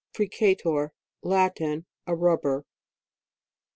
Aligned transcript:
FRICATOR. 0.15 0.93
Latin. 1.21 1.85
A 2.07 2.15
rubber. 2.15 2.65